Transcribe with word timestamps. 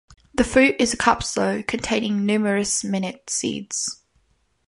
The 0.33 0.43
fruit 0.43 0.77
is 0.79 0.95
a 0.95 0.97
capsule 0.97 1.61
containing 1.61 2.25
numerous 2.25 2.83
minute 2.83 3.29
seeds. 3.29 4.01